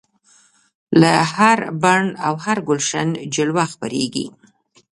[1.01, 4.25] له هر بڼ او هر ګلشن جلوه خپریږي